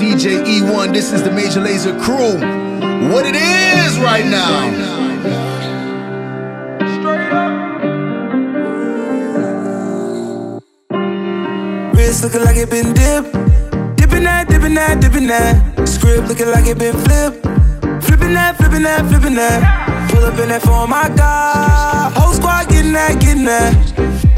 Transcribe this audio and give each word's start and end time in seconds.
DJ 0.00 0.42
E1. 0.42 0.94
This 0.94 1.12
is 1.12 1.22
the 1.22 1.30
Major 1.30 1.60
Lazer 1.60 1.92
crew. 2.00 2.32
What 3.12 3.26
it 3.26 3.36
is 3.36 3.98
right 3.98 4.24
now. 4.24 4.64
Wrist 11.92 12.24
looking 12.24 12.42
like 12.42 12.56
it 12.56 12.70
been 12.70 12.94
dipped. 12.94 13.30
Dipping 13.98 14.24
that, 14.24 14.46
dipping 14.48 14.72
that, 14.72 15.02
dipping 15.02 15.26
that. 15.26 15.86
Script 15.86 16.28
looking 16.28 16.48
like 16.48 16.66
it 16.66 16.78
been 16.78 16.96
flipped. 17.04 17.42
Flipping 18.02 18.32
that, 18.32 18.56
flipping 18.56 18.84
that, 18.84 19.06
flipping 19.06 19.34
that. 19.34 20.10
Pull 20.10 20.24
up 20.24 20.38
in 20.38 20.48
that 20.48 20.62
for 20.62 20.88
my 20.88 21.10
God. 21.14 22.12
Whole 22.16 22.32
squad 22.32 22.70
getting 22.70 22.92
that, 22.92 23.20
getting 23.20 23.44
that. 23.44 23.74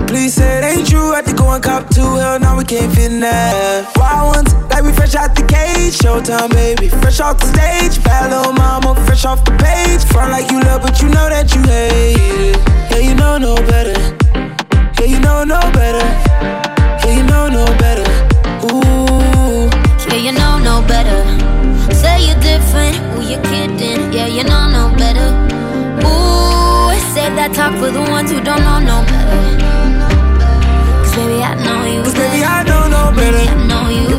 Please 0.08 0.34
say 0.34 0.58
it 0.58 0.64
ain't 0.64 0.90
true. 0.90 1.12
Had 1.12 1.24
to 1.26 1.32
go 1.34 1.52
and 1.52 1.62
cop 1.62 1.88
two. 1.88 2.02
Hell, 2.02 2.40
now 2.40 2.58
we 2.58 2.64
can't 2.64 2.92
fit 2.92 3.12
in 3.12 3.20
that. 3.20 3.90
Wild 3.96 4.34
ones, 4.36 4.61
like 4.82 4.90
we 4.90 4.96
fresh 4.96 5.14
out 5.14 5.34
the 5.34 5.42
cage. 5.42 5.98
Showtime, 5.98 6.50
baby. 6.50 6.88
Fresh 6.88 7.20
off 7.20 7.38
the 7.38 7.46
stage. 7.46 8.02
Bad 8.04 8.30
little 8.30 8.52
mama, 8.52 8.94
fresh 9.06 9.24
off 9.24 9.44
the 9.44 9.52
page. 9.52 10.04
Front 10.12 10.30
like 10.30 10.50
you 10.50 10.60
love, 10.60 10.82
but 10.82 11.00
you 11.00 11.08
know 11.08 11.28
that 11.28 11.54
you 11.54 11.62
hate 11.62 12.16
it. 12.18 12.56
Yeah, 12.90 12.98
you 12.98 13.14
know 13.14 13.38
no 13.38 13.54
better. 13.54 13.98
Yeah, 14.98 15.06
you 15.06 15.20
know 15.20 15.44
no 15.44 15.60
better. 15.72 16.04
Yeah, 17.02 17.16
you 17.16 17.24
know 17.24 17.48
no 17.48 17.64
better. 17.78 18.06
Ooh. 18.70 19.70
Yeah, 20.08 20.20
you 20.26 20.32
know 20.32 20.58
no 20.58 20.82
better. 20.86 21.20
Say 21.94 22.26
you're 22.26 22.40
different. 22.40 22.96
Who 23.14 23.22
you 23.22 23.38
kidding? 23.48 24.12
Yeah, 24.12 24.26
you 24.26 24.44
know 24.44 24.68
no 24.68 24.94
better. 24.96 25.28
Ooh, 26.06 26.94
save 27.14 27.34
that 27.38 27.52
talk 27.54 27.74
for 27.78 27.90
the 27.90 28.02
ones 28.10 28.30
who 28.30 28.40
don't 28.40 28.62
know 28.62 28.78
no 28.80 28.98
better. 29.06 29.42
Cause 31.02 31.14
baby, 31.16 31.42
I 31.42 31.54
know 31.64 31.84
you 31.92 32.02
Cause 32.02 32.14
baby, 32.14 32.44
I 32.44 32.64
don't 32.64 32.90
know 32.90 33.12
better. 33.14 33.38
Baby, 33.38 33.48
I 33.48 33.66
know 33.66 33.88
you 33.88 34.11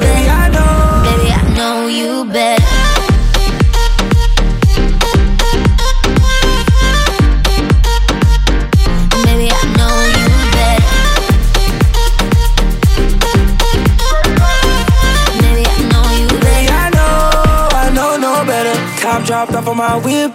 Top 19.44 19.52
dropped 19.52 19.68
off 19.68 19.72
on 19.72 19.78
my 19.78 19.98
whip. 19.98 20.32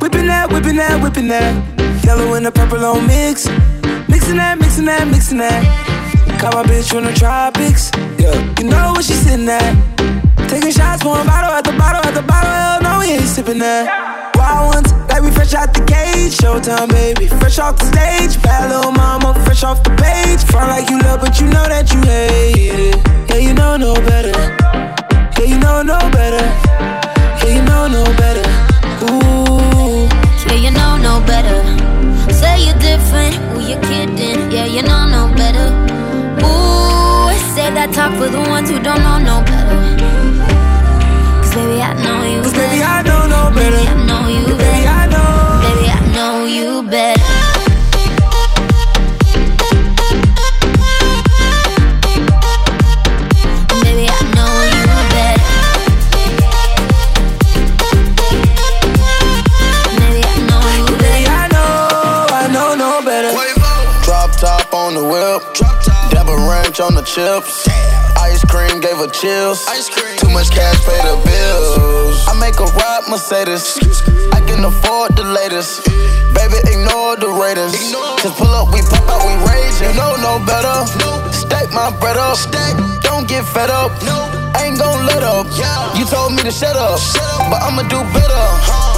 Whipping 0.00 0.28
that, 0.28 0.46
whipping 0.52 0.76
that, 0.76 1.02
whipping 1.02 1.26
that. 1.26 1.58
Yellow 2.04 2.34
and 2.34 2.46
the 2.46 2.52
purple 2.52 2.84
on 2.84 3.04
mix. 3.04 3.48
Mixing 4.06 4.36
that, 4.36 4.60
mixing 4.60 4.84
that, 4.84 5.08
mixing 5.08 5.38
that. 5.38 5.58
Caught 6.38 6.54
my 6.54 6.62
bitch 6.62 6.88
from 6.88 7.02
the 7.02 7.12
tropics. 7.14 7.90
Yeah, 8.14 8.38
you 8.60 8.70
know 8.70 8.94
what 8.94 9.02
she 9.02 9.14
sitting 9.14 9.48
at. 9.48 9.74
Taking 10.46 10.70
shots, 10.70 11.02
pouring 11.02 11.26
bottle 11.26 11.50
at 11.50 11.64
the 11.64 11.74
bottle 11.74 11.98
at 12.06 12.14
the 12.14 12.22
bottle. 12.22 12.46
Hell 12.46 12.78
no, 12.86 13.02
we 13.02 13.18
ain't 13.18 13.26
sipping 13.26 13.58
that. 13.58 13.90
Wild 14.38 14.70
ones, 14.70 14.92
like 15.10 15.22
we 15.22 15.32
fresh 15.32 15.54
out 15.54 15.74
the 15.74 15.82
cage. 15.82 16.38
Showtime, 16.38 16.94
baby, 16.94 17.26
fresh 17.26 17.58
off 17.58 17.74
the 17.82 17.90
stage. 17.90 18.40
Bad 18.40 18.70
little 18.70 18.92
mama, 18.92 19.34
fresh 19.42 19.64
off 19.64 19.82
the 19.82 19.90
page. 19.98 20.46
Front 20.46 20.70
like 20.70 20.88
you 20.90 21.00
love, 21.00 21.18
but 21.20 21.40
you 21.40 21.46
know 21.50 21.66
that 21.66 21.77
Mercedes. 73.08 73.80
I 74.32 74.40
can 74.46 74.64
afford 74.64 75.16
the 75.16 75.24
latest. 75.24 75.84
Baby, 76.36 76.60
ignore 76.68 77.16
the 77.16 77.28
Raiders. 77.32 77.72
Just 78.22 78.36
pull 78.36 78.52
up, 78.52 78.68
we 78.72 78.80
pop 78.82 79.08
out, 79.08 79.24
we 79.24 79.34
rage. 79.48 79.76
You 79.80 79.92
know 79.96 80.14
no 80.20 80.38
better. 80.44 80.84
Stack 81.32 81.72
my 81.72 81.90
bread 82.00 82.16
up. 82.16 82.36
Don't 83.00 83.26
get 83.26 83.44
fed 83.44 83.70
up. 83.70 83.92
Ain't 84.60 84.78
gon' 84.78 85.06
let 85.06 85.22
up. 85.22 85.46
You 85.96 86.04
told 86.04 86.32
me 86.36 86.42
to 86.42 86.50
shut 86.50 86.76
up, 86.76 87.00
but 87.48 87.60
I'ma 87.64 87.82
do 87.88 88.00
better. 88.12 88.44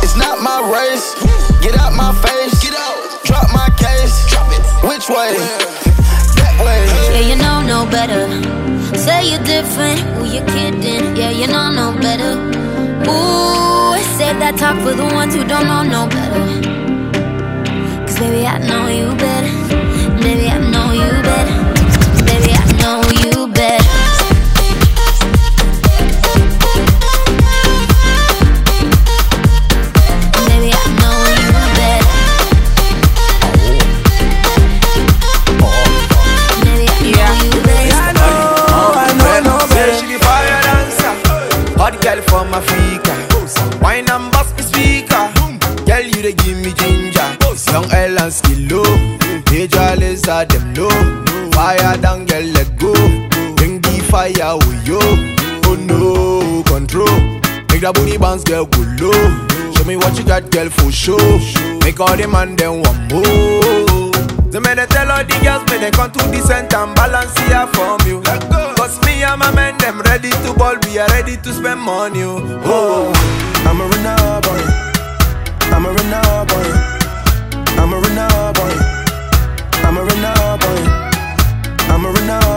It's 0.02 0.16
not 0.16 0.42
my 0.42 0.58
race. 0.66 1.14
Get 1.62 1.78
out 1.78 1.94
my 1.94 2.12
face. 2.26 2.58
Drop 3.24 3.46
my 3.54 3.68
case. 3.78 4.26
Which 4.82 5.08
way? 5.08 5.38
That 6.40 6.56
way. 6.64 6.82
Yeah, 7.14 7.24
you 7.30 7.36
know 7.36 7.62
no 7.62 7.86
better. 7.86 8.26
Say 8.98 9.30
you're 9.30 9.44
different. 9.44 10.00
Who 10.18 10.24
you 10.24 10.42
kidding? 10.46 11.16
Yeah, 11.16 11.30
you 11.30 11.46
know 11.46 11.70
no 11.70 11.92
better. 12.00 12.32
Ooh, 13.08 13.79
say 14.20 14.38
that 14.38 14.54
talk 14.58 14.76
for 14.84 14.94
the 14.94 15.08
ones 15.20 15.34
who 15.34 15.42
don't 15.52 15.66
know 15.70 15.82
no 15.96 16.02
better. 16.16 16.46
Cause 18.06 18.18
baby, 18.18 18.46
I 18.46 18.58
know 18.68 18.86
you 18.98 19.16
better. 19.16 19.29
Girl 58.50 58.66
go 58.66 58.82
low 58.98 59.72
Show 59.72 59.84
me 59.84 59.96
what 59.96 60.18
you 60.18 60.24
got 60.24 60.50
girl 60.50 60.68
for 60.70 60.90
show 60.90 61.16
Make 61.84 62.00
all 62.00 62.16
the 62.16 62.26
man 62.26 62.56
them 62.56 62.82
want 62.82 63.12
more 63.12 64.10
the 64.50 64.60
men 64.60 64.78
they 64.78 64.86
tell 64.86 65.08
all 65.08 65.22
the 65.22 65.38
girls 65.46 65.62
me 65.70 65.78
they 65.78 65.92
come 65.92 66.10
to 66.10 66.18
the 66.18 66.42
center 66.42 66.82
and 66.82 66.92
balance 66.96 67.38
here 67.46 67.68
from 67.70 68.02
you. 68.02 68.18
Cause 68.74 68.98
me 69.06 69.22
and 69.22 69.38
my 69.38 69.54
men 69.54 69.78
them 69.78 70.00
ready 70.02 70.30
to 70.42 70.52
ball, 70.58 70.74
we 70.82 70.98
are 70.98 71.06
ready 71.14 71.36
to 71.36 71.52
spend 71.54 71.78
money. 71.78 72.24
Oh, 72.24 72.42
oh. 72.66 73.14
I'm 73.62 73.78
a 73.78 73.86
runner 73.86 74.42
boy. 74.42 74.58
I'm 75.70 75.86
a 75.86 75.94
runner 75.94 76.42
boy. 76.50 76.66
I'm 77.78 77.94
a 77.94 77.98
runner 78.02 78.50
boy. 78.58 78.74
I'm 79.86 79.96
a 79.96 80.02
runner 80.02 80.58
boy. 80.58 80.82
I'm 81.86 82.04
a 82.04 82.10
runner 82.10 82.49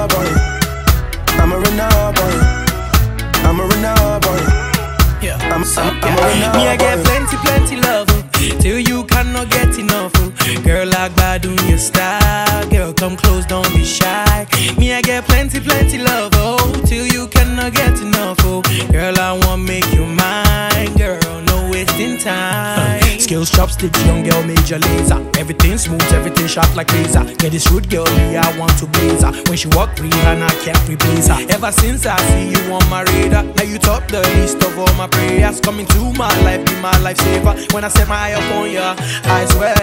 Chopsticks, 23.83 24.05
young 24.05 24.23
girl, 24.23 24.43
Major 24.43 24.79
Lazer. 24.79 25.37
Everything 25.37 25.77
smooth, 25.77 26.01
everything 26.13 26.47
sharp 26.47 26.73
like 26.75 26.91
laser. 26.93 27.23
Get 27.35 27.51
this 27.51 27.69
rude 27.69 27.89
girl, 27.89 28.05
me, 28.05 28.37
I 28.37 28.57
want 28.57 28.77
to 28.79 28.85
blaze 28.85 29.23
her. 29.23 29.31
When 29.47 29.57
she 29.57 29.67
walk, 29.69 29.97
free, 29.97 30.09
and 30.23 30.43
I 30.43 30.49
can't 30.63 30.79
replace 30.87 31.27
her. 31.27 31.45
Ever 31.49 31.71
since 31.71 32.05
I 32.05 32.17
see 32.31 32.51
you 32.51 32.73
on 32.73 32.87
my 32.89 33.03
radar, 33.03 33.43
now 33.43 33.63
you 33.63 33.77
top 33.77 34.07
the 34.07 34.21
list 34.39 34.63
of 34.63 34.77
all 34.79 34.93
my 34.95 35.07
prayers. 35.07 35.59
Coming 35.59 35.85
to 35.87 36.13
my 36.13 36.31
life, 36.43 36.65
be 36.65 36.75
my 36.79 36.93
lifesaver. 37.03 37.73
When 37.73 37.83
I 37.83 37.89
set 37.89 38.07
my 38.07 38.15
eye 38.15 38.33
up 38.33 38.55
on 38.55 38.71
ya, 38.71 38.95
I 39.25 39.45
swear. 39.51 39.75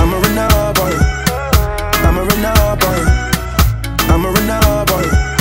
I'm 0.00 0.12
a 0.12 0.18
runner 0.24 0.72
boy. 0.72 0.94
I'm 2.06 2.16
a 2.16 2.24
runner 2.24 2.76
boy. 2.80 3.00
I'm 4.08 4.24
a 4.24 4.30
runner 4.30 4.84
boy. 4.86 4.88
I'm 4.88 5.04
a 5.04 5.04
runner 5.04 5.28
boy. 5.28 5.37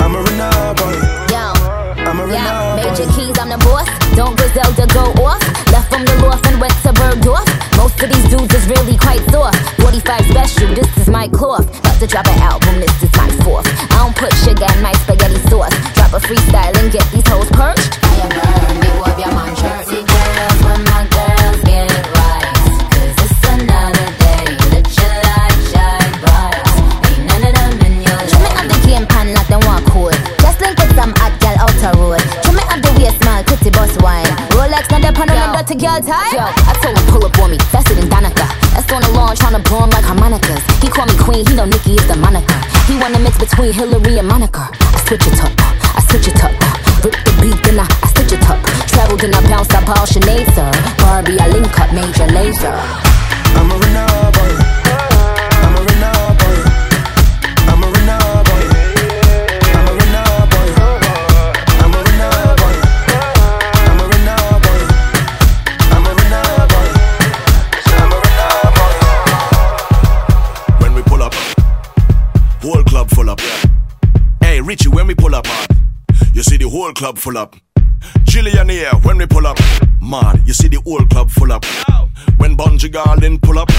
I'm 0.00 0.14
a 0.14 0.20
Renard 0.22 0.76
boy. 0.76 0.94
Yo. 1.30 1.44
I'm 2.06 2.20
a 2.20 2.24
Renard 2.26 2.76
boy. 2.76 2.82
Major 2.82 3.08
keys, 3.12 3.36
I'm 3.38 3.48
the 3.48 3.58
boss. 3.62 3.88
Don't 4.14 4.36
Griselda 4.36 4.86
go 4.94 5.10
off. 5.22 5.42
Left 5.72 5.88
from 5.90 6.04
the 6.04 6.14
loft 6.22 6.46
and 6.46 6.60
went 6.60 6.74
to 6.82 6.92
Bergdorf. 6.92 7.46
Most 7.76 8.00
of 8.02 8.08
these 8.10 8.28
dudes 8.30 8.54
is 8.54 8.66
really 8.68 8.96
quite 8.96 9.22
soft. 9.30 9.58
45 9.80 10.26
special, 10.26 10.74
this 10.74 10.90
is 10.96 11.08
my 11.08 11.28
cloth. 11.28 11.66
About 11.80 11.98
to 12.00 12.06
drop 12.06 12.26
an 12.26 12.38
album, 12.40 12.80
this 12.80 13.02
is 13.02 13.12
my 13.16 13.28
fourth. 13.44 13.66
I 13.92 13.96
don't 14.02 14.16
put 14.16 14.32
sugar 14.44 14.66
in 14.72 14.82
my 14.82 14.92
spaghetti 15.04 15.40
sauce. 15.48 15.74
Drop 15.94 16.12
a 16.12 16.20
freestyle 16.20 16.74
and 16.78 16.92
get 16.92 17.04
these 17.12 17.26
hoes 17.28 17.50
perched. 17.50 17.83
Between 43.64 43.88
Hillary 43.88 44.18
and 44.18 44.28
Monica. 44.28 44.68
Switch 45.06 45.26
it 45.26 45.43
whole 76.94 77.08
club 77.08 77.18
full 77.18 77.38
up. 77.38 77.56
Jillian 78.24 78.70
here, 78.70 78.90
when 79.02 79.18
we 79.18 79.26
pull 79.26 79.46
up, 79.46 79.58
man, 80.00 80.42
you 80.46 80.52
see 80.52 80.68
the 80.68 80.80
whole 80.82 81.04
club 81.06 81.30
full 81.30 81.52
up. 81.52 81.64
When 82.36 82.56
Bunji 82.56 82.88
Garlin 82.90 83.40
pull 83.40 83.58
up, 83.58 83.70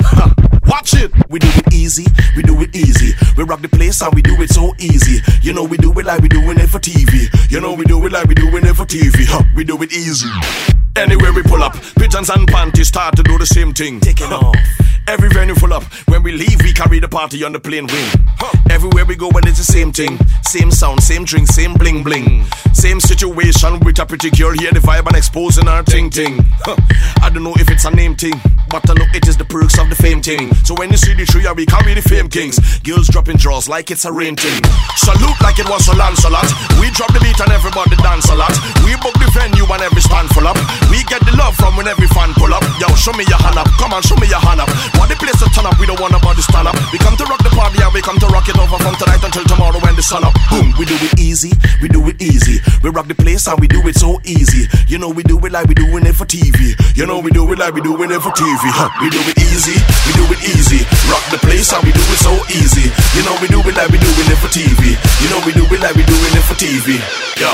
ha, 0.00 0.34
watch 0.66 0.94
it. 0.94 1.10
We 1.30 1.38
do 1.38 1.48
it 1.48 1.72
easy, 1.72 2.06
we 2.36 2.42
do 2.42 2.60
it 2.60 2.74
easy. 2.74 3.14
We 3.36 3.44
rock 3.44 3.62
the 3.62 3.68
place 3.68 4.02
and 4.02 4.14
we 4.14 4.22
do 4.22 4.34
it 4.42 4.50
so 4.50 4.74
easy. 4.78 5.20
You 5.42 5.52
know 5.54 5.64
we 5.64 5.76
do 5.78 5.90
it 5.98 6.04
like 6.04 6.20
we 6.20 6.28
doing 6.28 6.58
it 6.58 6.68
for 6.68 6.78
TV. 6.78 7.28
You 7.50 7.60
know 7.60 7.72
we 7.72 7.84
do 7.84 8.04
it 8.04 8.12
like 8.12 8.26
we 8.26 8.34
doing 8.34 8.66
it 8.66 8.74
for 8.74 8.84
TV. 8.84 9.24
Huh, 9.26 9.42
we 9.54 9.64
do 9.64 9.80
it 9.82 9.92
easy. 9.92 10.28
Anywhere 10.96 11.32
we 11.32 11.42
pull 11.42 11.62
up, 11.62 11.74
pigeons 11.96 12.28
and 12.30 12.46
panties 12.46 12.88
start 12.88 13.16
to 13.16 13.22
do 13.22 13.38
the 13.38 13.46
same 13.46 13.72
thing. 13.72 14.00
Taking 14.00 14.32
off. 14.32 14.56
Every 15.10 15.28
venue 15.28 15.56
full 15.56 15.72
up. 15.74 15.82
When 16.06 16.22
we 16.22 16.30
leave, 16.30 16.62
we 16.62 16.72
carry 16.72 17.00
the 17.00 17.08
party 17.08 17.42
on 17.42 17.50
the 17.50 17.58
plane 17.58 17.88
wing. 17.90 18.10
Huh. 18.38 18.54
Everywhere 18.70 19.04
we 19.04 19.16
go, 19.16 19.28
when 19.34 19.42
it's 19.48 19.58
the 19.58 19.66
same 19.66 19.90
thing. 19.90 20.16
Same 20.46 20.70
sound, 20.70 21.02
same 21.02 21.24
drink, 21.24 21.48
same 21.48 21.74
bling 21.74 22.04
bling. 22.04 22.46
Same 22.72 23.00
situation 23.00 23.80
with 23.80 23.98
a 23.98 24.06
pretty 24.06 24.30
girl 24.30 24.54
here, 24.54 24.70
the 24.70 24.78
vibe 24.78 25.08
and 25.08 25.16
exposing 25.16 25.66
her 25.66 25.82
ting 25.82 26.10
ting. 26.10 26.38
Huh. 26.62 26.78
I 27.26 27.28
don't 27.28 27.42
know 27.42 27.58
if 27.58 27.68
it's 27.74 27.84
a 27.86 27.90
name 27.90 28.14
thing, 28.14 28.38
but 28.70 28.88
I 28.88 28.94
know 28.94 29.06
it 29.10 29.26
is 29.26 29.36
the 29.36 29.44
perks 29.44 29.82
of 29.82 29.90
the 29.90 29.98
fame 29.98 30.22
thing. 30.22 30.54
So 30.62 30.78
when 30.78 30.94
you 30.94 30.96
see 30.96 31.14
the 31.14 31.26
trio, 31.26 31.54
we 31.54 31.66
carry 31.66 31.94
the 31.94 32.06
fame 32.06 32.30
kings. 32.30 32.62
Girls 32.86 33.08
dropping 33.08 33.42
draws 33.42 33.66
like 33.66 33.90
it's 33.90 34.04
a 34.06 34.12
rain 34.12 34.36
thing. 34.36 34.62
Salute 34.94 35.40
like 35.42 35.58
it 35.58 35.66
was 35.66 35.90
a 35.90 35.94
Lancelot. 35.98 36.46
We 36.78 36.94
drop 36.94 37.10
the 37.10 37.18
beat 37.18 37.38
and 37.42 37.50
everybody 37.50 37.98
dance 37.98 38.30
a 38.30 38.38
lot. 38.38 38.54
We 38.86 38.94
book 39.02 39.18
the 39.18 39.26
venue 39.34 39.66
and 39.66 39.82
every 39.82 40.06
stand 40.06 40.30
full 40.30 40.46
up. 40.46 40.54
We 40.86 41.02
get 41.10 41.18
the 41.26 41.34
love 41.34 41.58
from 41.58 41.74
when 41.74 41.90
every 41.90 42.06
fan 42.14 42.30
pull 42.38 42.54
up. 42.54 42.62
Yo, 42.78 42.86
show 42.94 43.10
me 43.18 43.26
your 43.26 43.42
hand 43.42 43.58
up. 43.58 43.66
Come 43.74 43.90
on, 43.90 44.06
show 44.06 44.14
me 44.14 44.30
your 44.30 44.38
hand 44.38 44.62
up. 44.62 44.70
Want 45.00 45.08
the 45.08 45.16
place 45.16 45.40
to 45.40 45.48
turn 45.56 45.64
up, 45.64 45.80
we 45.80 45.88
don't 45.88 45.96
want 45.96 46.12
nobody 46.12 46.44
stand 46.44 46.68
up. 46.68 46.76
We 46.92 47.00
come 47.00 47.16
to 47.16 47.24
rock 47.24 47.40
the 47.40 47.48
party 47.56 47.80
and 47.80 47.88
we 47.96 48.04
come 48.04 48.20
to 48.20 48.28
rock 48.28 48.52
it 48.52 48.58
over 48.60 48.76
from 48.76 48.92
tonight 49.00 49.24
until 49.24 49.48
tomorrow 49.48 49.80
when 49.80 49.96
the 49.96 50.04
sun 50.04 50.28
up. 50.28 50.36
Boom, 50.52 50.76
we 50.76 50.84
do 50.84 50.92
it 51.00 51.16
easy, 51.16 51.56
we 51.80 51.88
do 51.88 52.04
it 52.04 52.20
easy. 52.20 52.60
We 52.84 52.92
rock 52.92 53.08
the 53.08 53.16
place 53.16 53.48
and 53.48 53.56
we 53.56 53.64
do 53.64 53.80
it 53.88 53.96
so 53.96 54.20
easy. 54.28 54.68
You 54.92 55.00
know 55.00 55.08
we 55.08 55.24
do 55.24 55.40
it 55.40 55.56
like 55.56 55.72
we 55.72 55.72
doing 55.72 56.04
it 56.04 56.12
for 56.12 56.28
TV. 56.28 56.76
You 56.92 57.08
know 57.08 57.16
we 57.16 57.32
do 57.32 57.48
it 57.48 57.56
like 57.56 57.72
we 57.72 57.80
doing 57.80 58.12
it 58.12 58.20
for 58.20 58.28
TV. 58.36 58.60
Huh. 58.76 58.92
We 59.00 59.08
do 59.08 59.24
it 59.24 59.40
easy, 59.40 59.80
we 60.04 60.12
do 60.20 60.24
it 60.36 60.44
easy. 60.44 60.84
Rock 61.08 61.24
the 61.32 61.40
place 61.40 61.72
and 61.72 61.80
we 61.80 61.96
do 61.96 62.04
it 62.04 62.20
so 62.20 62.36
easy. 62.52 62.92
You 63.16 63.24
know 63.24 63.32
we 63.40 63.48
do 63.48 63.64
it 63.64 63.72
like 63.80 63.88
we 63.88 63.96
doing 63.96 64.28
it 64.28 64.36
for 64.36 64.52
TV. 64.52 65.00
You 65.24 65.28
know 65.32 65.40
we 65.48 65.56
do 65.56 65.64
it 65.64 65.80
like 65.80 65.96
we 65.96 66.04
doing 66.04 66.32
it 66.36 66.44
for 66.44 66.60
TV. 66.60 67.00
Yo. 67.40 67.48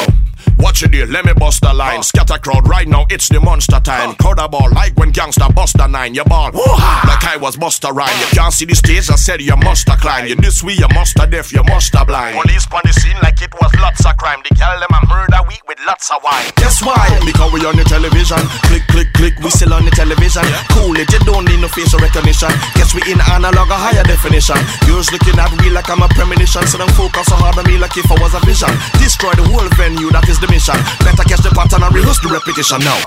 Watch 0.58 0.82
it 0.82 0.94
here, 0.94 1.06
let 1.06 1.24
me 1.24 1.32
bust 1.32 1.62
the 1.62 1.72
line. 1.72 2.02
Scatter 2.02 2.38
crowd 2.38 2.68
right 2.68 2.88
now, 2.88 3.06
it's 3.10 3.28
the 3.28 3.40
monster 3.40 3.80
time. 3.80 4.14
Crowd 4.16 4.38
a 4.38 4.48
ball 4.48 4.70
like 4.72 4.96
when 4.96 5.10
gangster 5.10 5.48
bust 5.54 5.76
a 5.80 5.88
nine. 5.88 6.14
You 6.14 6.24
ball 6.24 6.50
like 6.52 7.24
I 7.24 7.36
was 7.40 7.56
Busta 7.56 7.92
Rhyme. 7.92 8.16
You 8.20 8.26
can't 8.32 8.52
see 8.52 8.64
the 8.64 8.74
stage, 8.74 9.10
I 9.10 9.16
said 9.16 9.40
you 9.40 9.56
must 9.56 9.86
climb. 10.00 10.26
You 10.26 10.36
this 10.36 10.62
way, 10.62 10.74
you 10.74 10.88
must 10.94 11.16
deaf, 11.16 11.52
you 11.52 11.62
must 11.64 11.92
blind. 12.06 12.40
Police 12.40 12.66
on 12.72 12.80
the 12.84 12.92
scene 12.92 13.16
like 13.22 13.40
it 13.42 13.52
was 13.60 13.72
lots 13.80 14.04
of 14.06 14.16
crime. 14.16 14.40
They 14.48 14.56
girl 14.56 14.80
them 14.80 14.92
a 14.92 15.00
murder 15.08 15.40
week 15.48 15.60
with 15.68 15.78
lots 15.86 16.10
of 16.10 16.22
wine. 16.24 16.48
Guess 16.56 16.80
why? 16.80 17.04
Because 17.24 17.52
we 17.52 17.60
on 17.66 17.76
the 17.76 17.84
television. 17.84 18.40
Click, 18.68 18.84
click, 18.88 19.12
click, 19.12 19.34
we 19.44 19.50
still 19.50 19.74
on 19.74 19.84
the 19.84 19.92
television. 19.92 20.44
Cool 20.72 20.96
it, 20.96 21.12
you 21.12 21.20
don't 21.28 21.44
need 21.44 21.60
no 21.60 21.68
facial 21.68 22.00
recognition. 22.00 22.52
Guess 22.76 22.96
we 22.96 23.04
in 23.12 23.20
analog 23.28 23.68
or 23.68 23.76
higher 23.76 24.04
definition. 24.04 24.56
Girls 24.88 25.12
looking 25.12 25.36
at 25.36 25.52
me 25.60 25.68
like 25.68 25.88
I'm 25.92 26.00
a 26.00 26.08
premonition. 26.16 26.64
So 26.64 26.78
don't 26.78 26.92
focus 26.96 27.28
so 27.28 27.36
hard 27.36 27.60
on 27.60 27.66
me 27.68 27.76
like 27.76 27.96
if 27.96 28.08
I 28.08 28.16
was 28.16 28.32
a 28.32 28.40
vision. 28.48 28.72
Destroy 28.96 29.36
the 29.36 29.44
whole 29.52 29.68
venue, 29.76 30.08
that 30.16 30.28
is 30.28 30.38
the 30.38 30.45
mission. 30.48 30.78
Better 31.04 31.24
catch 31.24 31.42
the 31.42 31.50
pattern 31.50 31.82
and 31.82 31.94
rehearse 31.94 32.20
the 32.20 32.28
repetition 32.28 32.80
now. 32.80 32.98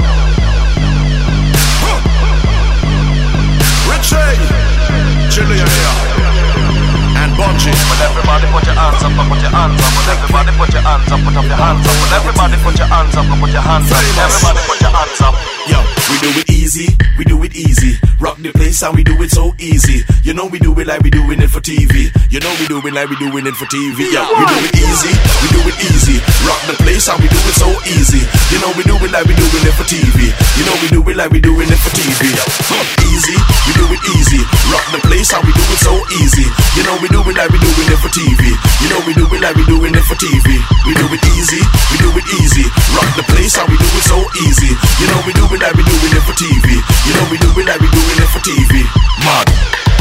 Richie, 3.89 4.37
Jillian 5.33 5.67
here, 5.67 5.95
and 7.19 7.31
Bunji. 7.35 7.73
But 7.89 7.99
everybody 8.05 8.47
put 8.53 8.65
your 8.65 8.75
hands 8.75 9.03
up, 9.03 9.11
put 9.27 9.41
your 9.41 9.51
hands 9.51 9.81
up. 9.81 9.91
But 9.97 10.07
everybody 10.13 10.51
put 10.55 10.71
your 10.73 10.83
hands 10.83 11.11
up, 11.11 11.19
put 11.25 11.35
up 11.35 11.45
your 11.45 11.59
hands 11.59 11.83
up. 11.83 11.95
But 11.99 12.11
everybody 12.15 12.55
put 12.63 12.77
your 12.77 12.87
hands 12.87 13.15
up, 13.15 13.25
put 13.39 13.51
your 13.51 13.61
hands 13.61 13.91
up. 13.91 13.99
Everybody 13.99 14.61
put 14.67 14.79
your 14.81 14.93
hands 14.93 15.19
up. 15.21 15.35
Yo, 15.67 15.79
we 16.09 16.17
do 16.19 16.29
it 16.41 16.49
easy, 16.49 16.89
we 17.17 17.23
do 17.25 17.37
it 17.43 17.55
easy. 17.55 17.97
Rock 18.19 18.37
the 18.41 18.51
place 18.51 18.81
and 18.83 18.95
we 18.95 19.03
do 19.03 19.15
it 19.21 19.31
so 19.31 19.55
easy. 19.59 20.03
You 20.23 20.33
know 20.33 20.45
we 20.45 20.59
do 20.59 20.73
it 20.75 20.87
like 20.87 21.01
we 21.01 21.09
doing 21.09 21.39
it 21.39 21.49
for 21.49 21.61
TV. 21.61 22.11
You 22.29 22.39
know 22.41 22.51
we 22.59 22.67
do 22.67 22.81
it 22.83 22.93
like 22.93 23.09
we 23.09 23.15
doing 23.15 23.45
it 23.47 23.55
for 23.55 23.65
TV. 23.69 24.09
Yo, 24.11 24.21
we 24.25 24.43
do 24.45 24.57
it 24.65 24.75
easy, 24.75 25.13
we 25.41 25.47
do 25.53 25.61
it 25.69 25.77
easy. 25.89 26.17
Rock 26.45 26.61
the 26.67 26.75
place 26.83 27.07
and 27.07 27.17
we 27.21 27.27
do 27.29 27.39
it 27.39 27.55
so 27.55 27.69
easy. 27.87 28.21
You 28.51 28.59
know 28.59 28.71
we 28.75 28.83
do 28.83 28.97
it 28.99 29.11
like 29.13 29.25
we 29.29 29.33
doing 29.37 29.63
it 29.65 29.75
for 29.77 29.87
TV. 29.87 30.33
You 30.57 30.63
know 30.67 30.75
we 30.83 30.87
do 30.91 30.99
it 31.05 31.15
like 31.15 31.31
we 31.31 31.39
doing 31.39 31.69
it 31.69 31.79
for 31.79 31.91
TV. 31.95 32.21
Easy, 33.09 33.37
we 33.65 33.71
do 33.77 33.85
it 33.89 34.01
easy. 34.17 34.41
Rock 34.73 34.85
the 34.91 35.01
place 35.05 35.31
and 35.33 35.43
we 35.45 35.51
do 35.53 35.63
it 35.63 35.81
so 35.81 35.93
easy. 36.21 36.47
You 36.75 36.83
know 36.85 36.95
we 36.99 37.07
do 37.09 37.21
it 37.23 37.35
like 37.37 37.51
we 37.53 37.59
doing 37.61 37.89
it 37.89 37.99
for 38.01 38.11
TV. 38.11 38.43
You 38.83 38.87
know 38.91 38.99
we 39.05 39.13
do 39.13 39.25
it 39.29 39.41
like 39.41 39.55
we 39.55 39.65
doing 39.65 39.93
it 39.95 40.05
for 40.05 40.17
TV. 40.19 40.47
We 40.85 40.91
do 40.95 41.05
it 41.09 41.23
easy, 41.37 41.61
we 41.93 41.97
do 42.01 42.09
it 42.13 42.27
easy. 42.41 42.65
Rock 42.97 43.09
the 43.15 43.25
place 43.29 43.55
and 43.57 43.67
we 43.69 43.77
do 43.77 43.87
it 43.87 44.05
so 44.05 44.17
easy. 44.47 44.71
You 44.99 45.07
know 45.11 45.19
we 45.23 45.33
do 45.33 45.45
it 45.49 45.59
like 45.61 45.75
we 45.75 45.83
doing 45.99 46.15
it 46.15 46.23
for 46.23 46.33
TV. 46.33 46.79
You 47.07 47.13
know 47.13 47.27
we 47.29 47.37
do 47.37 47.49
it 47.59 47.65
like 47.67 47.81
we 47.81 47.89
doing 47.91 48.19
it 48.23 48.29
for 48.31 48.39
TV. 48.39 48.83
Mad. 49.25 49.98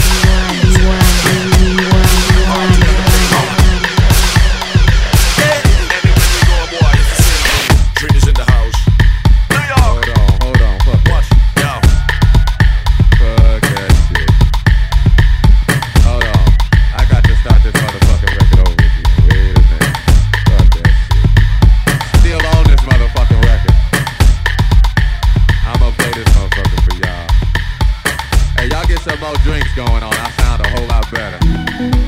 Get 28.98 29.10
some 29.10 29.20
more 29.20 29.36
drinks 29.38 29.74
going 29.74 30.02
on. 30.02 30.12
I 30.12 30.30
sound 30.30 30.64
a 30.64 30.68
whole 30.70 30.86
lot 30.86 31.10
better. 31.10 32.07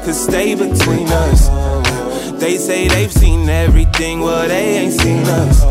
could 0.05 0.15
stay 0.15 0.55
between 0.55 1.07
us. 1.09 1.49
They 2.41 2.57
say 2.57 2.89
they've 2.89 3.13
seen 3.13 3.49
everything, 3.49 4.21
well, 4.21 4.49
they 4.49 4.79
ain't 4.79 5.01
seen 5.01 5.25
us. 5.27 5.63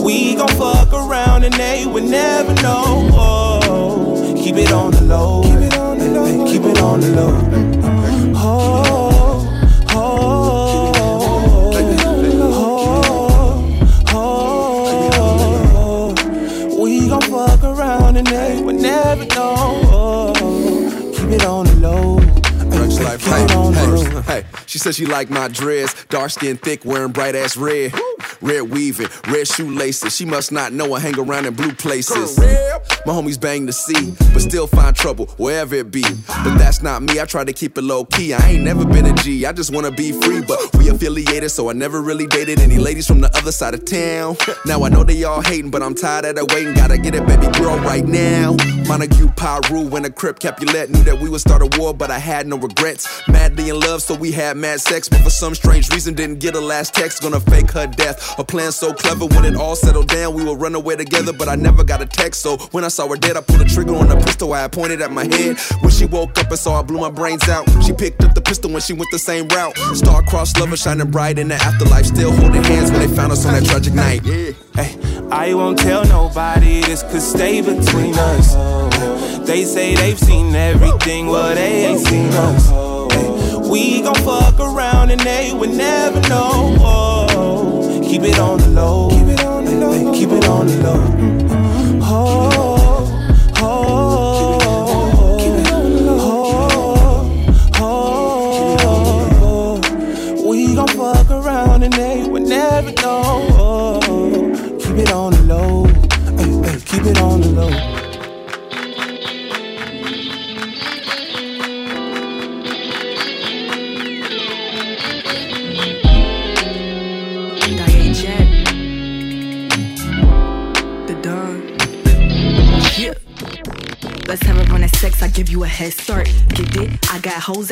We 0.00 0.36
gon' 0.36 0.48
fuck 0.48 0.92
around 0.92 1.44
and 1.44 1.54
they 1.54 1.84
would 1.86 2.04
never 2.04 2.54
know. 2.62 3.10
Oh, 3.12 4.34
keep 4.36 4.56
it 4.56 4.70
on 4.70 4.92
the 4.92 5.02
low. 5.02 5.42
Keep 5.42 5.60
it 5.60 5.76
on 5.76 5.98
the 5.98 6.08
low. 6.08 6.46
Keep 6.46 6.62
it 6.62 6.78
on 6.80 7.00
the 7.00 7.08
low. 7.08 8.32
Oh. 8.36 8.91
She 24.90 25.06
like 25.06 25.30
my 25.30 25.48
dress, 25.48 25.94
dark 26.06 26.30
skin, 26.30 26.56
thick, 26.56 26.84
wearing 26.84 27.12
bright 27.12 27.36
ass 27.36 27.56
red. 27.56 27.92
Red 28.42 28.62
weaving, 28.62 29.06
red 29.28 29.46
shoelaces. 29.46 30.16
She 30.16 30.24
must 30.24 30.50
not 30.50 30.72
know 30.72 30.94
I 30.94 31.00
hang 31.00 31.16
around 31.18 31.46
in 31.46 31.54
blue 31.54 31.72
places. 31.72 32.36
My 33.06 33.12
homies 33.12 33.40
bang 33.40 33.66
the 33.66 33.72
sea, 33.72 34.14
but 34.32 34.42
still 34.42 34.66
find 34.66 34.94
trouble 34.96 35.26
wherever 35.36 35.76
it 35.76 35.92
be. 35.92 36.02
But 36.02 36.58
that's 36.58 36.82
not 36.82 37.02
me, 37.02 37.20
I 37.20 37.24
try 37.24 37.44
to 37.44 37.52
keep 37.52 37.78
it 37.78 37.82
low 37.82 38.04
key. 38.04 38.34
I 38.34 38.50
ain't 38.50 38.64
never 38.64 38.84
been 38.84 39.06
a 39.06 39.14
G, 39.14 39.46
I 39.46 39.52
just 39.52 39.72
wanna 39.72 39.92
be 39.92 40.12
free. 40.12 40.42
But 40.42 40.58
we 40.76 40.88
affiliated, 40.88 41.52
so 41.52 41.70
I 41.70 41.72
never 41.72 42.02
really 42.02 42.26
dated 42.26 42.58
any 42.58 42.78
ladies 42.78 43.06
from 43.06 43.20
the 43.20 43.34
other 43.36 43.52
side 43.52 43.74
of 43.74 43.84
town. 43.84 44.36
Now 44.64 44.84
I 44.84 44.88
know 44.90 45.02
they 45.02 45.24
all 45.24 45.42
hating, 45.42 45.70
but 45.70 45.82
I'm 45.82 45.94
tired 45.94 46.24
of 46.24 46.36
the 46.36 46.46
waiting. 46.54 46.74
Gotta 46.74 46.96
get 46.96 47.14
it, 47.14 47.26
baby 47.26 47.46
girl, 47.58 47.78
right 47.78 48.04
now. 48.04 48.54
Montague, 48.86 49.28
Pyru, 49.28 49.88
when 49.90 50.04
a 50.04 50.10
Crip 50.10 50.38
Capulet 50.38 50.90
knew 50.90 51.02
that 51.02 51.18
we 51.20 51.28
would 51.28 51.40
start 51.40 51.62
a 51.62 51.78
war, 51.78 51.92
but 51.92 52.10
I 52.10 52.18
had 52.18 52.46
no 52.46 52.56
regrets. 52.56 53.08
Madly 53.28 53.70
in 53.70 53.80
love, 53.80 54.02
so 54.02 54.14
we 54.14 54.30
had 54.30 54.56
mad 54.56 54.80
sex, 54.80 55.08
but 55.08 55.20
for 55.20 55.30
some 55.30 55.54
strange 55.54 55.90
reason 55.90 56.14
didn't 56.14 56.38
get 56.38 56.54
a 56.54 56.60
last 56.60 56.94
text. 56.94 57.22
Gonna 57.22 57.40
fake 57.40 57.70
her 57.72 57.86
death 57.86 58.31
A 58.38 58.44
plan 58.44 58.72
so 58.72 58.92
clever 58.92 59.26
when 59.26 59.44
it 59.44 59.56
all 59.56 59.76
settled 59.76 60.08
down, 60.08 60.34
we 60.34 60.42
would 60.44 60.60
run 60.60 60.74
away 60.74 60.96
together, 60.96 61.32
but 61.32 61.48
I 61.48 61.54
never 61.54 61.84
got 61.84 62.00
a 62.00 62.06
text. 62.06 62.40
So 62.40 62.56
when 62.72 62.84
I 62.84 62.88
saw 62.88 63.08
her 63.08 63.16
dead, 63.16 63.36
I 63.36 63.42
pulled 63.42 63.60
the 63.60 63.64
trigger 63.64 63.94
on 63.94 64.08
the 64.08 64.16
pistol. 64.16 64.52
I 64.52 64.62
had 64.62 64.72
pointed 64.72 65.02
at 65.02 65.12
my 65.12 65.24
head. 65.24 65.58
When 65.80 65.90
she 65.90 66.06
woke 66.06 66.38
up 66.38 66.48
and 66.48 66.58
saw 66.58 66.78
I 66.78 66.82
blew 66.82 66.98
my 66.98 67.10
brains 67.10 67.48
out, 67.48 67.68
she 67.84 67.92
picked 67.92 68.24
up 68.24 68.34
the 68.34 68.40
pistol 68.40 68.70
when 68.70 68.80
she 68.80 68.94
went 68.94 69.10
the 69.10 69.18
same 69.18 69.48
route. 69.48 69.76
Star-crossed 69.94 70.58
lover 70.58 70.76
shining 70.76 71.10
bright 71.10 71.38
in 71.38 71.48
the 71.48 71.56
afterlife, 71.56 72.06
still 72.06 72.32
holding 72.32 72.64
hands 72.64 72.90
when 72.90 73.00
they 73.00 73.14
found 73.14 73.32
us 73.32 73.44
on 73.44 73.52
that 73.52 73.64
tragic 73.64 73.94
night. 73.94 74.24
Hey, 74.24 74.96
I 75.30 75.52
won't 75.54 75.78
tell 75.78 76.04
nobody 76.06 76.80
this 76.80 77.02
could 77.02 77.22
stay 77.22 77.60
between 77.60 78.14
us. 78.18 78.54
They 79.46 79.64
say 79.64 79.94
they've 79.94 80.18
seen 80.18 80.54
everything, 80.54 81.26
well 81.26 81.54
they 81.54 81.86
ain't 81.86 82.00
seen 82.06 82.30
us. 82.32 82.70
We 83.68 84.02
gon' 84.02 84.14
fuck 84.16 84.58
around 84.60 85.10
and 85.10 85.20
they 85.20 85.52
would 85.54 85.70
never 85.70 86.20
know. 86.28 86.71
Keep 88.22 88.34
it 88.34 88.38
on 88.38 88.58
the 88.58 88.68
low. 88.68 89.10
Keep 89.10 89.26
it 89.26 89.44
on 89.44 89.64
the 89.64 89.72
low. 89.72 90.12
Keep 90.12 90.30
it 90.30 90.44
on 90.46 90.66
the 90.68 90.76
low. 90.84 91.31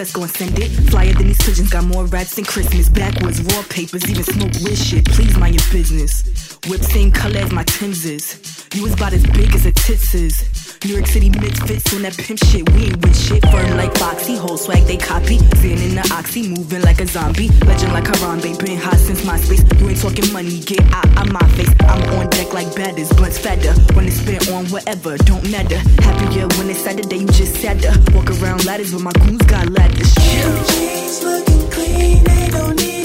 That's 0.00 0.12
gonna 0.12 0.28
send 0.28 0.59
it. 0.59 0.71
Flyer 0.90 1.12
than 1.12 1.26
these 1.26 1.42
pigeons, 1.45 1.69
got 1.69 1.85
more 1.85 2.07
rats 2.07 2.35
than 2.35 2.45
Christmas. 2.45 2.88
Backwoods, 2.88 3.42
raw 3.42 3.62
papers, 3.69 4.09
even 4.09 4.25
smoke 4.25 4.52
with 4.64 4.80
shit. 4.83 5.04
Please 5.04 5.37
mind 5.37 5.54
your 5.57 5.71
business. 5.71 6.57
Whip 6.69 6.80
same 6.80 7.12
color 7.12 7.40
as 7.40 7.52
my 7.52 7.64
Timbs 7.64 8.07
is. 8.07 8.66
You 8.73 8.83
was 8.83 8.95
about 8.95 9.12
as 9.12 9.26
big 9.26 9.54
as 9.54 9.66
a 9.66 9.73
tits 9.73 10.14
is. 10.14 10.60
New 10.84 10.94
York 10.94 11.06
City 11.08 11.28
misfits 11.28 11.92
on 11.94 12.02
that 12.02 12.16
pimp 12.16 12.38
shit. 12.38 12.66
We 12.72 12.84
ain't 12.87 12.96
with 13.04 13.14
shit. 13.14 13.44
Firm 13.50 13.76
like 13.76 13.94
Foxy, 13.99 14.37
whole 14.37 14.56
swag 14.56 14.84
they 14.87 14.96
copy. 14.96 15.37
Zen 15.60 15.76
in 15.76 15.94
the 15.94 16.08
oxy, 16.10 16.49
moving 16.49 16.80
like 16.80 17.00
a 17.00 17.06
zombie. 17.06 17.49
Legend 17.66 17.92
like 17.92 18.04
Harambe, 18.04 18.58
been 18.64 18.78
hot 18.78 18.96
since 18.96 19.20
MySpace. 19.20 19.60
You 19.78 19.90
ain't 19.90 20.00
talking 20.00 20.32
money, 20.32 20.58
get 20.60 20.80
out 20.94 21.04
of 21.20 21.30
my 21.32 21.46
face. 21.49 21.68
I'm 21.80 22.02
on 22.18 22.30
deck 22.30 22.54
like 22.54 22.75
baddest, 22.75 23.14
blunts 23.16 23.38
fatter. 23.38 23.75
When 23.92 24.06
it's 24.06 24.16
spit 24.16 24.50
on 24.50 24.66
whatever, 24.68 25.18
don't 25.18 25.44
matter. 25.50 25.76
Happier 26.00 26.49
when 26.56 26.70
it's 26.70 26.80
Saturday, 26.80 27.18
you 27.18 27.26
just 27.26 27.56
sadder. 27.56 27.92
Walk 28.14 28.30
around 28.40 28.64
ladders, 28.64 28.92
but 28.92 29.02
my 29.02 29.12
goons 29.12 29.42
got 29.42 29.68
ladders. 29.68 30.16
Yeah. 30.16 31.28
Looking 31.28 31.70
clean, 31.70 32.25
they 32.25 32.49
don't 32.49 32.76
need 32.80 33.00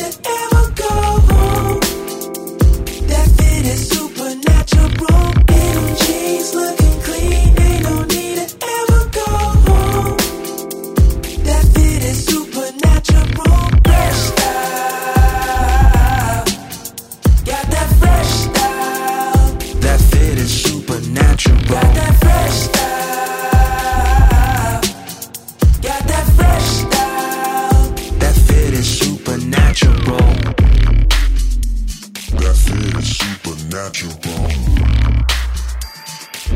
supernatural. 33.96 34.50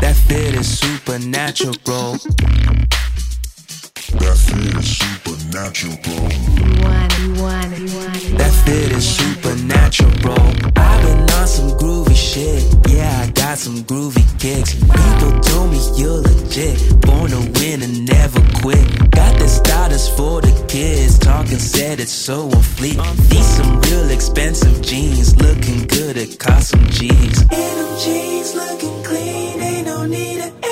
That 0.01 0.15
fit 0.27 0.55
is 0.55 0.79
supernatural. 0.79 2.88
That 5.59 5.75
fit 5.75 5.91
is 5.91 6.07
supernatural. 6.07 7.59
That 8.37 8.53
fit 8.65 8.91
is 8.93 9.05
supernatural. 9.17 10.39
I've 10.77 11.01
been 11.03 11.29
on 11.31 11.47
some 11.47 11.71
groovy 11.77 12.15
shit. 12.15 12.63
Yeah, 12.87 13.25
I 13.25 13.29
got 13.31 13.57
some 13.57 13.83
groovy 13.83 14.23
kicks. 14.39 14.75
People 14.75 15.39
told 15.41 15.71
me 15.71 15.79
you're 15.97 16.21
legit. 16.21 17.01
Born 17.01 17.31
to 17.31 17.39
win 17.59 17.83
and 17.83 18.07
never 18.07 18.39
quit. 18.61 19.11
Got 19.11 19.37
the 19.37 19.49
starters 19.49 20.07
for 20.07 20.39
the 20.39 20.65
kids. 20.69 21.19
Talking 21.19 21.59
said 21.59 21.99
it's 21.99 22.13
so 22.13 22.49
on 22.49 22.63
fleet. 22.63 22.97
Need 23.29 23.43
some 23.43 23.81
real 23.81 24.09
expensive 24.11 24.81
jeans. 24.81 25.35
Looking 25.35 25.85
good, 25.87 26.15
it 26.15 26.39
cost 26.39 26.69
some 26.69 26.87
G's. 26.87 27.41
And 27.41 27.49
them 27.51 27.99
jeans 27.99 28.55
looking 28.55 29.03
clean, 29.03 29.59
ain't 29.59 29.87
no 29.87 30.05
need 30.05 30.41
to 30.41 30.68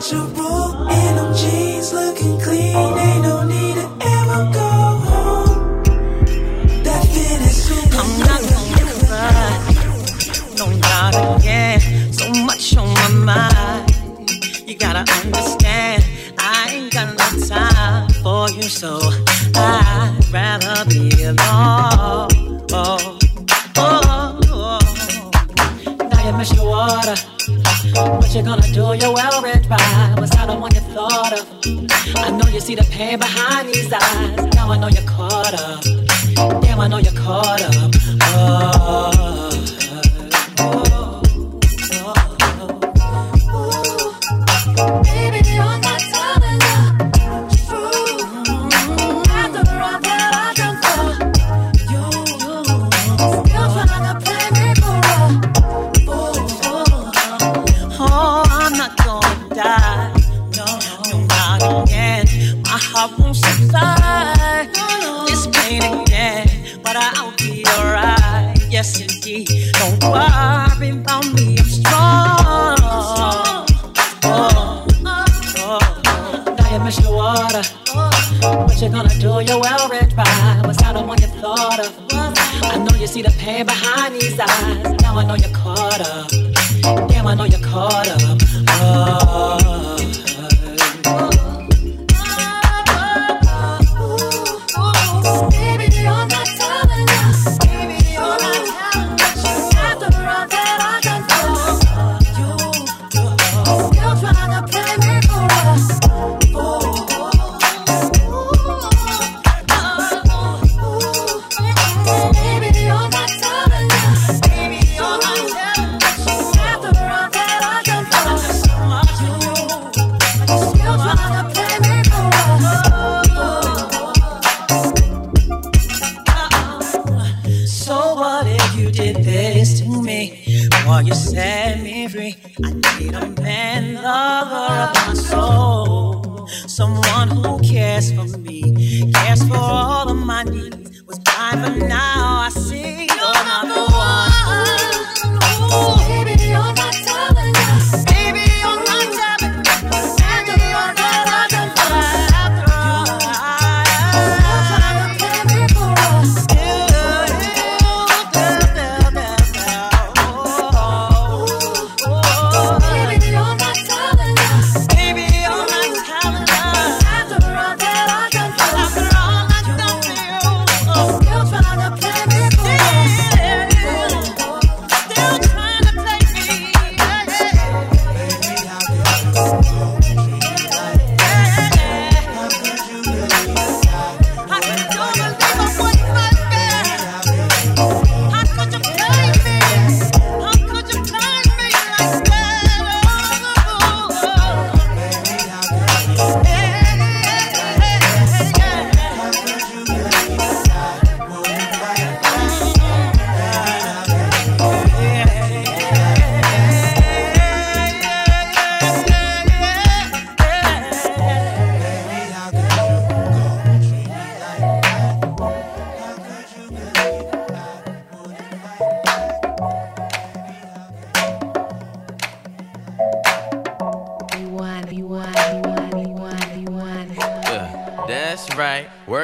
supernatural. 0.00 0.88
And 0.88 1.18
them 1.18 1.34
jeans 1.34 1.92
looking 1.92 2.40
clean, 2.40 2.76
ain't 2.76 3.22
no 3.22 3.44
need 3.44 3.74
to 3.74 3.86
ever 4.00 4.50
go 4.52 4.70
home. 5.10 5.82
That 6.82 7.04
fit 7.06 7.40
is 7.42 7.56
supernatural. 7.64 8.66
No, 10.56 10.66
not 10.78 11.14
again. 11.40 11.80
So 12.12 12.30
much 12.44 12.76
on 12.76 12.88
my 12.94 13.08
mind. 13.08 13.90
You 14.66 14.74
gotta 14.76 15.04
understand, 15.24 16.04
I 16.38 16.70
ain't 16.72 16.92
got 16.92 17.16
no 17.18 17.46
time 17.46 18.08
for 18.22 18.50
you, 18.50 18.62
so 18.62 19.00
I'd 19.54 20.18
rather 20.32 20.84
be 20.88 21.24
alone. 21.24 22.29
What 28.30 28.36
you 28.36 28.44
gonna 28.44 28.62
do? 28.68 28.94
You're 28.94 29.12
well 29.12 29.42
read 29.42 29.68
by. 29.68 30.14
Was 30.16 30.30
I 30.36 30.46
the 30.46 30.54
one 30.54 30.72
you 30.72 30.80
thought 30.80 31.32
of? 31.32 31.48
I 32.14 32.30
know 32.30 32.46
you 32.46 32.60
see 32.60 32.76
the 32.76 32.84
pain 32.84 33.18
behind 33.18 33.70
these 33.70 33.92
eyes. 33.92 34.54
Now 34.54 34.70
I 34.70 34.78
know 34.78 34.86
you're 34.86 35.02
caught 35.02 35.52
up. 35.52 35.82
Damn, 36.62 36.78
I 36.78 36.86
know 36.86 36.98
you're 36.98 37.12
caught 37.12 37.60
up. 37.60 37.92
Oh. 38.22 39.29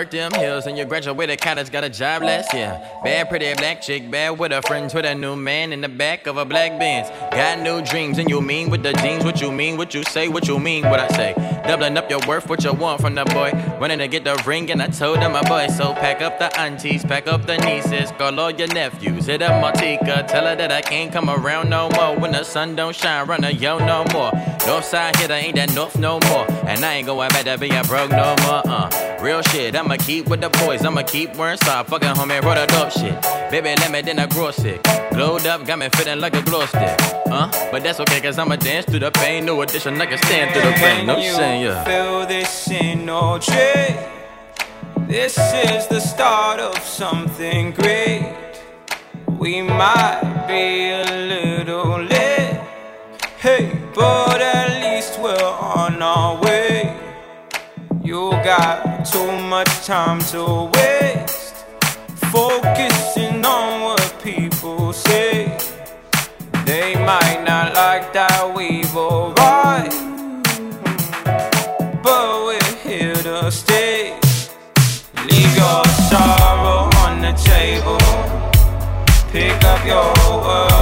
Work 0.06 0.12
them 0.12 0.40
hills 0.40 0.68
and 0.68 0.78
you 0.78 0.84
graduated 0.84 1.40
college, 1.40 1.72
got 1.72 1.82
a 1.82 1.88
job 1.88 2.22
last 2.22 2.54
year. 2.54 2.80
Bad, 3.02 3.28
pretty 3.28 3.52
black 3.54 3.82
chick, 3.82 4.08
bad 4.08 4.38
with 4.38 4.52
her 4.52 4.62
friends 4.62 4.94
with 4.94 5.04
a 5.04 5.16
new 5.16 5.34
man 5.34 5.72
in 5.72 5.80
the 5.80 5.88
back 5.88 6.28
of 6.28 6.36
a 6.36 6.44
black 6.44 6.78
Benz. 6.78 7.08
Got 7.32 7.58
new 7.58 7.82
dreams 7.82 8.18
and 8.18 8.30
you 8.30 8.40
mean 8.40 8.70
with 8.70 8.84
the 8.84 8.92
jeans, 8.92 9.24
what 9.24 9.40
you 9.40 9.50
mean, 9.50 9.76
what 9.76 9.94
you 9.94 10.04
say, 10.04 10.28
what 10.28 10.46
you 10.46 10.60
mean, 10.60 10.84
what 10.84 11.00
I 11.00 11.08
say. 11.08 11.34
Doubling 11.66 11.96
up 11.96 12.08
your 12.08 12.20
worth, 12.28 12.48
what 12.48 12.62
you 12.62 12.72
want 12.72 13.00
from 13.00 13.16
the 13.16 13.24
boy. 13.24 13.50
Running 13.80 13.98
to 13.98 14.06
get 14.06 14.22
the 14.22 14.40
ring 14.46 14.70
and 14.70 14.80
I 14.80 14.86
told 14.86 15.18
him 15.18 15.32
my 15.32 15.42
boy. 15.42 15.66
So 15.74 15.92
pack 15.94 16.22
up 16.22 16.38
the 16.38 16.56
aunties, 16.56 17.04
pack 17.04 17.26
up 17.26 17.44
the 17.44 17.56
nieces, 17.56 18.12
call 18.12 18.38
all 18.38 18.52
your 18.52 18.68
nephews. 18.68 19.15
Hit 19.26 19.42
up 19.42 19.60
Martika, 19.60 20.24
tell 20.28 20.46
her 20.46 20.54
that 20.54 20.70
I 20.70 20.80
can't 20.80 21.12
come 21.12 21.28
around 21.28 21.68
no 21.68 21.90
more. 21.96 22.16
When 22.16 22.30
the 22.30 22.44
sun 22.44 22.76
don't 22.76 22.94
shine, 22.94 23.26
run 23.26 23.42
a 23.42 23.50
yo 23.50 23.76
no 23.78 24.04
more. 24.12 24.30
North 24.68 24.84
side 24.84 25.16
hitter 25.16 25.34
ain't 25.34 25.56
that 25.56 25.74
north 25.74 25.98
no 25.98 26.20
more. 26.28 26.46
And 26.64 26.84
I 26.84 26.94
ain't 26.94 27.06
going 27.06 27.30
back 27.30 27.44
to 27.46 27.58
being 27.58 27.82
broke 27.86 28.12
no 28.12 28.36
more. 28.42 28.62
Uh, 28.64 29.18
real 29.20 29.42
shit, 29.42 29.74
I'ma 29.74 29.96
keep 29.96 30.28
with 30.28 30.40
the 30.40 30.48
boys, 30.48 30.84
I'ma 30.84 31.02
keep 31.02 31.34
wearing 31.34 31.58
soft. 31.58 31.90
Fucking 31.90 32.10
homie, 32.10 32.40
brought 32.40 32.56
a 32.56 32.68
dope 32.68 32.92
shit. 32.92 33.20
Baby, 33.50 33.74
let 33.80 33.90
me 33.90 34.00
then 34.00 34.20
I 34.20 34.26
grow 34.26 34.52
sick. 34.52 34.80
Glowed 35.10 35.44
up, 35.44 35.66
got 35.66 35.80
me 35.80 35.88
feeling 35.96 36.20
like 36.20 36.36
a 36.36 36.42
glow 36.42 36.64
stick. 36.66 36.96
Uh, 37.26 37.50
but 37.72 37.82
that's 37.82 37.98
okay, 37.98 38.20
cause 38.20 38.38
I'ma 38.38 38.54
dance 38.54 38.86
through 38.86 39.00
the 39.00 39.10
pain. 39.10 39.44
No 39.44 39.60
addition, 39.60 40.00
I 40.00 40.06
can 40.06 40.18
stand 40.18 40.52
through 40.52 40.70
the 40.70 40.76
pain. 40.76 41.04
No 41.04 41.20
saying, 41.20 41.64
yeah. 41.64 41.82
feel 41.82 42.26
this 42.26 42.70
energy? 42.70 43.96
This 45.08 45.36
is 45.36 45.88
the 45.88 45.98
start 45.98 46.60
of 46.60 46.78
something 46.78 47.72
great. 47.72 48.45
We 49.38 49.60
might 49.60 50.46
be 50.48 50.90
a 50.90 51.04
little 51.04 52.02
late, 52.02 52.58
hey, 53.38 53.70
but 53.94 54.40
at 54.40 54.82
least 54.82 55.20
we're 55.20 55.36
on 55.36 56.00
our 56.00 56.40
way. 56.40 56.96
You 58.02 58.30
got 58.42 59.04
too 59.04 59.30
much 59.42 59.68
time 59.84 60.20
to 60.32 60.70
waste, 60.74 61.66
focusing 62.32 63.44
on 63.44 63.82
what 63.82 64.20
people 64.22 64.94
say. 64.94 65.58
They 66.64 66.94
might 66.94 67.42
not 67.46 67.74
like 67.74 68.14
that 68.14 68.54
we've 68.56 68.96
arrived 68.96 69.65
Pick 79.36 79.64
up 79.64 79.84
your 79.84 80.14
worries 80.40 80.75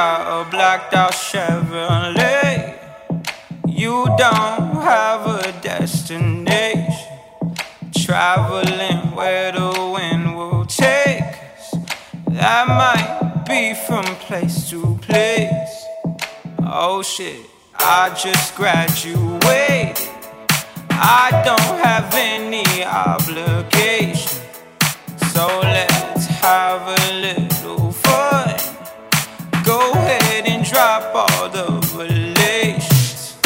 got 0.00 0.46
a 0.46 0.50
blacked 0.50 0.94
out 0.94 1.12
Chevrolet. 1.12 2.78
You 3.66 4.06
don't 4.24 4.72
have 4.92 5.22
a 5.26 5.52
destination. 5.60 7.12
Traveling 8.06 9.00
where 9.18 9.52
the 9.52 9.72
wind 9.94 10.24
will 10.38 10.64
take 10.64 11.34
us. 11.52 11.74
That 12.38 12.64
might 12.82 13.44
be 13.50 13.74
from 13.86 14.06
place 14.26 14.70
to 14.70 14.80
place. 15.06 15.74
Oh 16.60 17.02
shit, 17.02 17.44
I 17.78 18.00
just 18.24 18.54
graduated. 18.56 20.08
I 20.90 21.26
don't 21.48 21.74
have 21.86 22.08
any 22.14 22.84
obligation. 22.84 24.40
So 25.34 25.44
let's 25.76 26.24
have 26.46 26.82
a 26.98 27.02
little 27.26 27.89
drop 30.70 31.12
all 31.12 31.48
the 31.48 31.66
relations. 31.98 33.36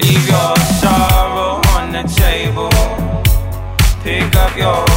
Leave 0.00 0.26
your 0.26 0.56
sorrow 0.82 1.60
on 1.76 1.92
the 1.92 2.02
table. 2.16 2.68
Pick 4.02 4.34
up 4.34 4.56
your 4.56 4.93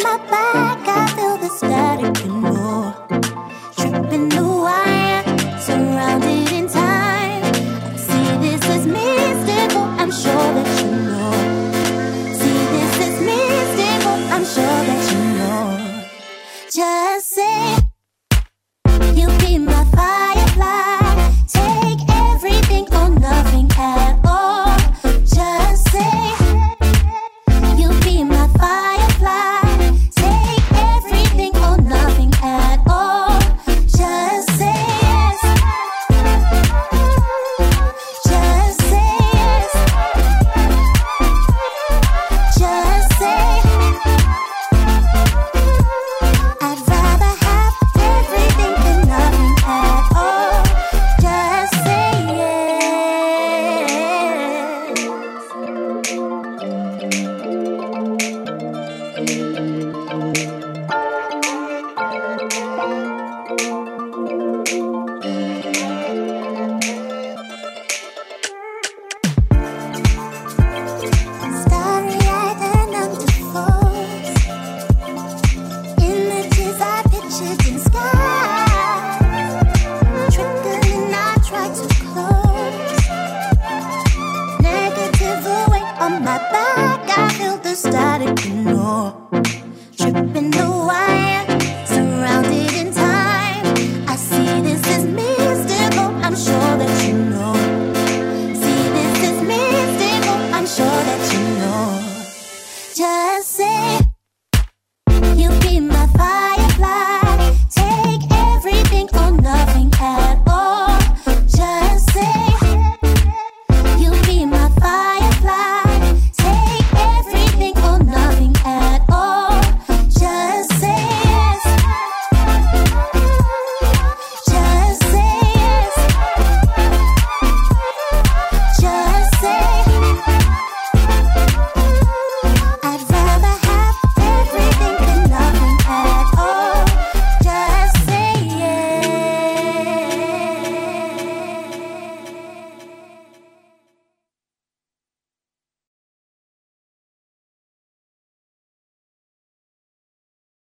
my 0.00 0.16
back, 0.30 1.21